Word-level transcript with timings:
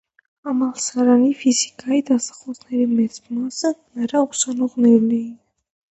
Համալսարանի 0.47 1.27
ֆիզիկայի 1.41 2.01
դասախոսների 2.09 2.89
մեծ 2.97 3.19
մասը 3.35 3.73
նրա 3.77 4.27
ուսանողներն 4.33 5.15
էին։ 5.21 5.33